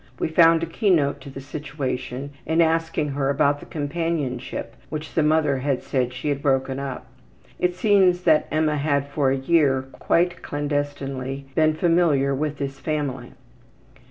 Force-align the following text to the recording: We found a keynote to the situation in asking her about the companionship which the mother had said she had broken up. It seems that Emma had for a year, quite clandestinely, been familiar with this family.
We 0.17 0.29
found 0.29 0.63
a 0.63 0.65
keynote 0.65 1.21
to 1.21 1.29
the 1.29 1.39
situation 1.39 2.31
in 2.47 2.59
asking 2.59 3.09
her 3.09 3.29
about 3.29 3.59
the 3.59 3.67
companionship 3.67 4.75
which 4.89 5.13
the 5.13 5.21
mother 5.21 5.57
had 5.59 5.83
said 5.83 6.11
she 6.11 6.29
had 6.29 6.41
broken 6.41 6.79
up. 6.79 7.05
It 7.59 7.75
seems 7.75 8.23
that 8.23 8.47
Emma 8.49 8.77
had 8.77 9.05
for 9.05 9.29
a 9.29 9.37
year, 9.37 9.83
quite 9.99 10.41
clandestinely, 10.41 11.45
been 11.53 11.75
familiar 11.75 12.33
with 12.33 12.57
this 12.57 12.79
family. 12.79 13.33